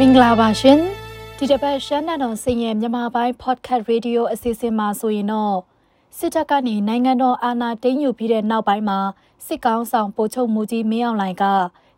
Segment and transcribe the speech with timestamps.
[0.00, 0.80] မင်္ဂလာပါရှင်
[1.36, 5.56] ဒီတစ်ပတ်ရှမ်းနယ်တော်စင်ရဲ့မြန်မာပိုင်း podcast radio အစီအစဉ်မှာဆိုရင်တော့
[6.18, 8.98] စစ်တပ်ကနေနိုင်ငံတော်အာဏာသိမ်းယူပြီးတဲ့နောက်ပိုင်းမှာ
[9.46, 11.44] စစ်ကောင်းဆောင်ပို့ချုပ်မှုကြီးမင်းအောင်လှိုင်က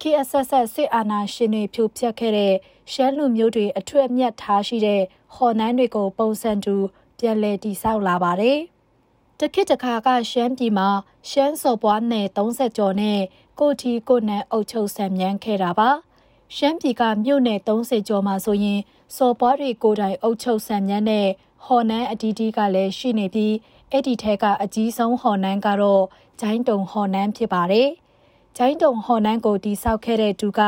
[0.00, 2.54] KSS စစ်အာဏာရှင်တွေဖြိုဖျက်ခဲ့တဲ့
[2.92, 5.02] ရှမ်းလူမျိုးတွေအထွတ်အမြတ်ထားရှိတဲ့
[5.34, 6.76] ဟော်နန်းတွေကို ပုံစံတူ
[7.18, 8.58] ပြန်လည်တည်ဆောက်လာပါတယ်။
[9.38, 10.88] တခိတခါကရှမ်းပြည်မှာ
[11.30, 13.20] ရှမ်းစော်ပွားနယ်30ကျော်နဲ့
[13.60, 15.90] ကိုထီကိုနန်အုပ်ချုပ်ဆံမြန်းခဲ့တာပါ။
[16.56, 18.80] ရှမ်းပြည်ကမြို့နယ်30ကျော်မှာဆိုရင်
[19.16, 21.26] စော်ပွားတွေကိုတိုင်အုပ်ချုပ်ဆံမြန်းတဲ့
[21.64, 23.54] ဟော်နန်းအတီးတီးကလည်းရှိနေပြီး
[23.90, 26.04] အဲ့ဒီထဲကအကြီးဆုံးဟော်နန်းကတော့
[26.40, 27.88] ဂျိုင်းတုံဟော်နန်းဖြစ်ပါတယ်။
[28.56, 30.62] ဂျိုင်းတုံဟော်နန်းကိုတိဆောက်ခဲ့တဲ့သူက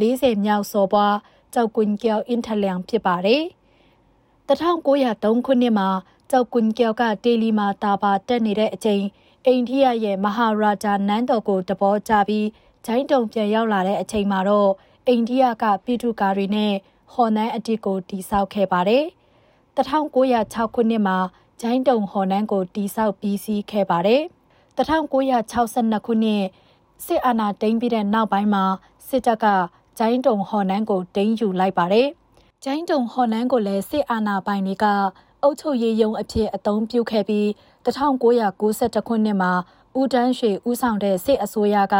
[0.00, 1.16] 40မြောက်စော်ပွား
[1.54, 3.42] ကြောက်ကွင်ကျော်အင်ထလျံဖြစ်ပါတယ်။
[4.48, 5.88] 1903ခုနှစ်မှာ
[6.30, 9.04] ကြောက်ကွင်ကျော်ကတေလီမာတာပါတက်နေတဲ့အချိန်
[9.46, 12.46] အိန္ဒိယရဲ့မဟာရာဂျာနန်းတော်ကိုတဘောကြပြီး
[12.86, 14.70] ဂျိုင်းတုံပြန်ရောက်လာတဲ့အချိန်မှာတော့
[15.08, 16.72] အိန္ဒိယကပြည်သူကာတွေနဲ့
[17.12, 19.04] ဟော်နန်းအတစ်ကိုတိဆောက်ခဲ့ပါတယ်။
[19.76, 21.18] 1906ခုနှစ်မှာ
[21.60, 24.22] ဂျိုင်းတုံဟော်နန်းကိုတိဆောက်ပြီးစီးခဲ့ပါတယ်။
[24.76, 26.44] 1962ခုနှစ်
[27.04, 28.64] စစ်အာဏာသိမ်းပြီးတဲ့နောက်ပိုင်းမှာ
[29.08, 29.46] စစ်တပ်က
[29.98, 32.08] ဂျိုင်းတုံဟော်နန်းကိုတင်းယူလိုက်ပါတယ်။
[32.64, 34.84] ဂျိုင်းတုံဟော်နန်းကိုလည်းစစ်အာဏာပိုင်တွေက
[35.42, 37.46] အုပ်ချုပ်ရေးယုံအဖြစ်အသုံးပြုခဲ့ပြီး
[37.86, 39.52] 1992ခုနှစ်မှာ
[39.98, 41.96] ဦးတန်းရွှေဦးဆောင်တဲ့စစ်အစိုးရက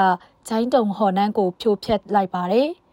[0.48, 2.70] ဂျိုင်းတုံဟော်နန်းကိုဖြိုဖျက်လိုက်ပါတယ်။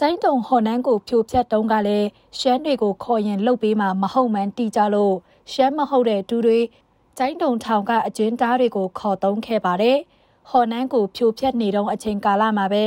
[0.00, 5.14] ဂျိုင်းတုံဟော်နန်းကိုဖြိုဖျက်တုန်းကလည်းရှမ်းတွေကိုခေါ်ရင်လှုပ်ပေးမှမဟုတ်မှန်းတီးကြလို့
[5.52, 6.60] ရှမ်းမဟုတ်တဲ့သူတွေ
[7.18, 9.98] ကျိုင်းတုံထောင်ကအကျဉ်းသားတွေကိုခေါ်သုံးခဲ့ပါတယ်။
[10.50, 12.84] ဟော်နန်းကိုဖြိုဖျက်နေတော့အချိန်ကာလမှာပဲ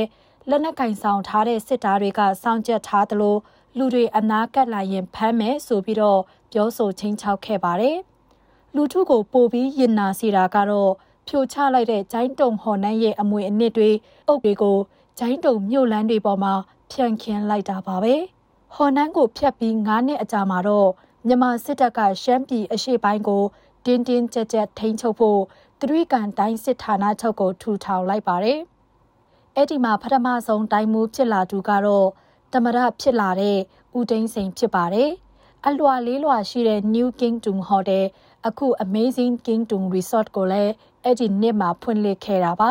[0.48, 3.36] လက်နက်ကင်ဆောင်ထားတဲ့စစ်သားတွေကစောင့်ကြပ်ထားသလို
[3.78, 6.20] လူတွေအနာကပ်လာရင်ဖမ်းမယ်ဆိုပြီးတော့
[6.52, 7.98] ပြောဆိုချင်းချောက်ခဲ့ပါတယ်။
[8.74, 10.92] လူထုကိုပိုပြီးရင်နာစီတာကတော့
[11.28, 13.90] ဖြိုချလိုက်တဲ့ဂျိုင်းတုံဟော်နန်းရဲ့အမွေအနှစ်တွေ
[14.28, 14.78] အုပ်တွေကို
[15.18, 16.54] ဂျိုင်းတုံမြို့လန်းတွေပေါ်မှာ
[16.90, 18.14] ဖြန့်ခင်းလိုက်တာပါပဲ။
[18.74, 20.88] ဟော်နန်းကိုဖျက်ပြီး9နှစ်အကြာမှာတော့
[21.26, 23.44] မြန်မာစစ်တပ်ကရှမ်းပြည်အရှေ့ပိုင်းကို
[23.84, 25.40] တင်းတင်းကြပ်ကြပ်ထိန်းချုပ်ဖို့
[25.80, 28.60] သတိကန်တိုင်းစစ်ဌာနချုပ်ကိုထူထောင်လိုက်ပါတယ်။
[29.56, 32.08] အဲ့ဒီမှာပထမဆုံးတိုင်းမှုဖြစ်လာသူကတော့
[32.52, 33.58] တမရဖြစ်လာတဲ့
[33.98, 35.10] ဦးသိန်းစိန်ဖြစ်ပါတယ်။
[35.66, 38.04] အလွာလေးလွာရှိတဲ့ New Kingdom Hotel
[38.46, 40.72] အခု Amazing Kingdom Resort ကိုလည်း
[41.04, 42.70] အဲ့ဒီနှစ်မှာဖွင့်လှစ်ခဲ့တာပါ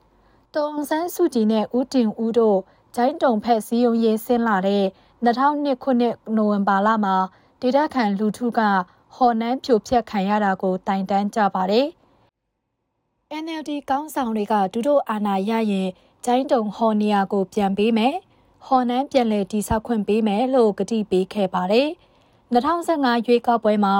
[0.54, 2.58] ။တုံစန်းစုကြည်နဲ့ဦးတင်ဦးတို့
[2.94, 4.84] ဂျိုင်းတုံဖက်စည်းရုံးရေးဆင်းလာတဲ့
[5.24, 7.16] 2002ခုနှစ်နိုဝင်ဘာလမှာ
[7.60, 8.60] ဒေတာခန်လူထုက
[9.14, 11.86] ဟော်နန်းဖြိုဖျက်ခံရတာကိုတိုင်တန်းကြပါတယ်။
[13.42, 15.88] NLD ကောင်းဆောင်တွေကဒုတို့အာဏာရရင်
[16.24, 18.14] ဂျိုင်းတုံဟော်နီယာကိုပြန်ပေးမယ်။
[18.66, 21.88] ဟော်နန်းပြန်လည်တိဆောက်ခွင့်ပေးမယ်လို့ကတိပေးခဲ့ပါတယ်။
[22.54, 23.94] 2015ရွေးကောက်ပွဲမှာ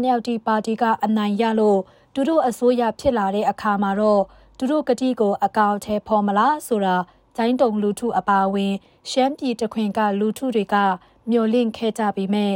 [0.00, 1.80] NLD ပါတီကအနိုင်ရလို့
[2.14, 4.22] ဒုတို့အစိုးရဖြစ်လာတဲ့အခါမှာတော့
[4.58, 6.96] ဒုတို့ကတိကိုအကောင့်ထဲဖော်မလားဆိုတာ
[7.36, 8.74] ဂျိုင်းတုံလူထုအပါအဝင်
[9.10, 10.76] ရှမ်းပြည်တခွင်ကလူထုတွေက
[11.30, 12.48] မျော်လင့်ခဲ့ကြပြီးမြဲ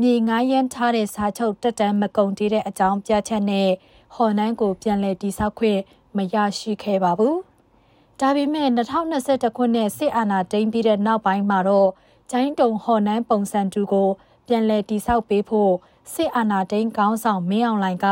[0.00, 3.70] မြေငားရမ်းထားတဲ့စာချုပ်တက်တန်းမကုန်သေးတဲ့အကြောင်းပြချက်နဲ့
[4.14, 5.80] ဟော်နန်းကိုပြန်လည်တိစောက်ခွင့်
[6.16, 7.36] မရရှိခဲ့ပါဘူး။
[8.20, 11.90] ဒါပေမဲ့2021ခုနှစ်စစ်အာဏာသိမ်းပြီးတဲ့နောက်ပိုင်းမှာတော့
[12.30, 14.08] ဂျိုင်းတုံဟော်နန်းပုံစံတူကို
[14.46, 15.72] ပြန်လည်တိစောက်ပေးဖို့
[16.12, 18.06] စစ်အာဏာသိမ်းကောင်းဆောင်မင်းအောင်လှိုင်က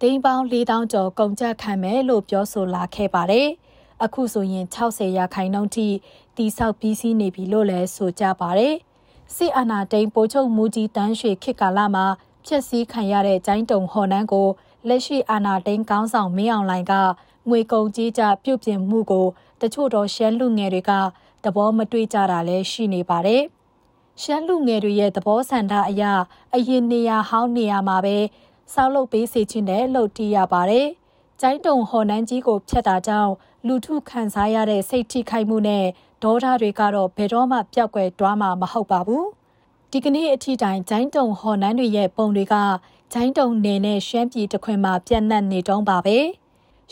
[0.00, 3.48] ဒိန်းပေါင်း4000ကျော်ကုန်ကျခံမယ်လို့ပြောဆိုလာခဲ့ပါတယ်။
[4.04, 5.88] အခုဆိုရင်60ရာခိုင်နှုန်းထိ
[6.36, 8.74] တိစောက်ပြီးစီးနေပြီလို့လည်းဆိုကြပါတယ်။
[9.34, 12.06] စစ်အာဏာသိမ်းပိုချုပ်မူကြီးတန်းရွှေခေတ်ကာလမှာ
[12.46, 14.48] ဖျက်ဆီးခံရတဲ့ကျိုင်းတုံဟော်နန်းကို
[14.88, 16.94] လက်ရှိအာဏာသိမ်းကောင်းဆောင်မင်းအောင်လှိုင်က
[17.48, 19.26] ငွေကုန်ကြီးကြပြုတ်ပြင်မှုကို
[19.60, 20.92] တချို့တော့ရှမ်းလူငယ်တွေက
[21.44, 23.42] သဘောမတွေ့ကြတာလည်းရှိနေပါတယ်။
[24.22, 26.04] ရှမ်းလူငယ်တွေရဲ့သဘောဆန္ဒအရ
[26.54, 28.16] အရင်နေရာဟောင်းနေရာမှာပဲ
[28.74, 30.86] စောက်လုပ်ပေးစေချင်တယ်လို့တီးရပါတယ်။
[31.40, 33.32] ကျိုင်းတုံဟော်နန်းကြီးကိုဖျက်တာကြောင့်
[33.66, 35.84] လူထုခံစားရတဲ့စိတ်ထိခိုက်မှုနဲ့
[36.22, 39.26] ဒေါသတွေကတော့ဘယ်တော့မှပြောက်ကွယ်တွားမှာမဟုတ်ပါဘူး
[39.92, 42.54] ဒီကနေ့အထိတိုင်ဂျိုင်းတုံဟော်နန်းတွေရဲ့ပုံတွေက
[43.12, 46.18] ဂျိုင်းတုံနယ်နဲ့ရှမ်းပြည်တခွင်မှာပြန့်နှံ့နေတုံးပါပဲ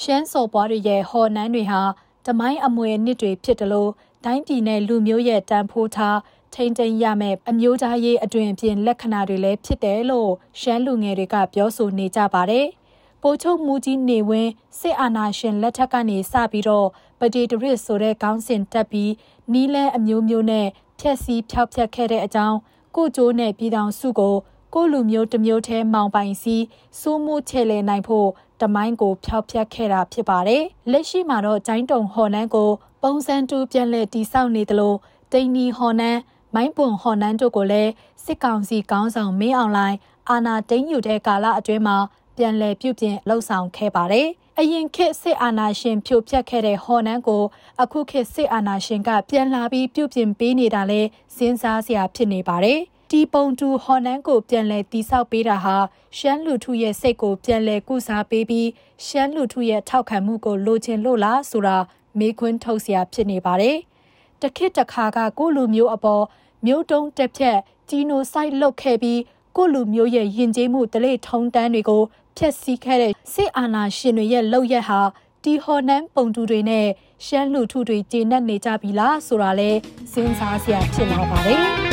[0.03, 1.83] ရှမ်းစော်ပွားတွေရဲ့ဟော်နန်းတွေဟာ
[2.27, 3.91] တမိုင်းအမွေအနှစ်တွေဖြစ်တယ်လို့
[4.25, 6.19] တိုင်းပြည်နဲ့လူမျိုးရဲ့တန်ဖိုးထား
[6.55, 12.67] ထိန်ထိန်ရမယ်အမျိုးသားရေးအတွင်ပြင်လက္ခဏာတွေလည်းဖြစ်တယ်လို့ရှမ်းလူငယ်တွေကပြောဆိုနေကြပါတယ်။
[13.29, 14.51] ပိုချုပ်မူကြီးနေဝင်း
[14.81, 16.89] စစ်အာဏာရှင်လက်ထက်ကနေစပြီးတော့
[17.21, 19.13] ပဒေတရစ်ဆိုတဲ့ခေါင်းစဉ်တက်ပြီး
[19.53, 20.67] နီးလဲအမျိုးမျိုးနဲ့
[21.01, 22.57] ဖြက်စီးဖျောက်ဖျက်ခဲ့တဲ့အကြောင်း
[22.97, 24.35] ကိုကျိုးနဲ့ပြည်ထောင်စုကို
[24.75, 26.57] ကိုလူမျိုးတစ်မျိုးထဲမောင်ပိုင်စီ
[27.01, 28.29] စိုးမှုချေလဲနိုင်ဖို့
[28.61, 32.71] တမိုင်းကိုဖျောက်ဖျက်ခဲ့တာဖြစ်ပါတယ်။လက်ရှိမှာတော့ဂျိုင်းတုံဟော်နန်းကို
[33.03, 34.95] ပုံစံတူပြန်လဲတိဆောက်နေသလို
[35.33, 36.21] တိန်နီဟော်နန်း
[36.55, 37.93] မိုင်းပွန်ဟော်နန်းတို့ကိုလည်း
[38.25, 39.97] စစ်ကောင်စီကောင်းဆောင်မင်းအောင်လှိုင်
[40.31, 41.97] အာနာတိန်ယူတဲ့ကာလအတွင်းမှာ
[42.37, 44.29] ပြန်လည်ပြုပြင်လှုပ်ဆောင်ခဲ့ပါတယ်။
[44.59, 47.45] အရင်ခေတ်စစ်အာဏာရှင်ဖြိုဖျက်ခဲ့တဲ့ဟော်နန်းကို
[47.83, 51.01] အခုခေတ်စစ်အာဏာရှင်ကပြန်လာပြီးပြုပြင်ပေးနေတာလဲ
[51.37, 52.81] စဉ်းစားစရာဖြစ်နေပါတယ်။
[53.11, 55.77] ဒီပုံတူဟော်နန်းကိုပြန်လဲတိဆောက်ပေးတာဟာ
[56.19, 58.69] ရှမ်းလူထုရဲ့စိတ်ကိုပြန်လဲကုစားပေးပြီး
[59.07, 61.77] ရှမ်းလူထုရဲ့ထောက်ခံမှုကိုလိုချင်လို့လားဆိုတာ
[62.19, 63.77] မေးခွန်းထုတ်စရာဖြစ်နေပါတယ်။
[64.43, 66.25] တခေတ်တခါကကိုလူမျိုးအပေါ်
[66.67, 69.21] မျိုးတုံးတက်ဖြက်ဂျီနိုဆိုက်လုပ်ခဲ့ပြီး
[69.57, 72.03] ကိုလူမျိုးရဲ့ယဉ်ကျေးမှုတလေထုံးတမ်းတွေကို
[72.37, 75.01] ဖျက်ဆီးခဲ့တဲ့စစ်အာဏာရှင်တွေရဲ့လုပ်ရက်ဟာ
[75.45, 76.87] တီဟော်နန်းပုံတူတွေနဲ့
[77.27, 79.71] ရှမ်းလူထုတွေကျေနပ်နေကြပြီလားဆိုတာလဲ
[80.13, 81.86] စဉ်းစားစရာဖြစ်လာပါတယ်